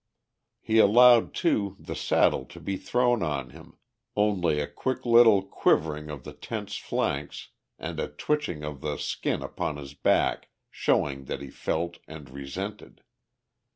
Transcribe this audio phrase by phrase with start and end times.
[0.61, 3.77] He allowed, too, the saddle to be thrown on him,
[4.15, 9.43] only a quick little quivering of the tense flanks and a twitching of the skin
[9.43, 13.03] upon his back showing that he felt and resented.